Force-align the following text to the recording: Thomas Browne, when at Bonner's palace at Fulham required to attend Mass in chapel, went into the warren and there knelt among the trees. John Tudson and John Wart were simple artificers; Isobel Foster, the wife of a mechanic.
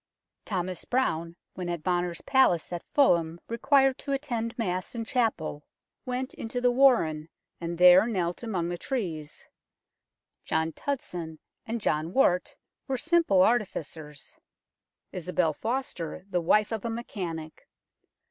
Thomas 0.45 0.83
Browne, 0.83 1.35
when 1.53 1.69
at 1.69 1.83
Bonner's 1.83 2.21
palace 2.21 2.73
at 2.73 2.81
Fulham 2.91 3.39
required 3.47 3.99
to 3.99 4.13
attend 4.13 4.57
Mass 4.57 4.95
in 4.95 5.05
chapel, 5.05 5.63
went 6.07 6.33
into 6.33 6.59
the 6.59 6.71
warren 6.71 7.29
and 7.59 7.77
there 7.77 8.07
knelt 8.07 8.41
among 8.41 8.67
the 8.69 8.79
trees. 8.79 9.45
John 10.43 10.71
Tudson 10.73 11.37
and 11.67 11.79
John 11.79 12.13
Wart 12.13 12.57
were 12.87 12.97
simple 12.97 13.43
artificers; 13.43 14.35
Isobel 15.13 15.53
Foster, 15.53 16.25
the 16.31 16.41
wife 16.41 16.71
of 16.71 16.83
a 16.83 16.89
mechanic. 16.89 17.67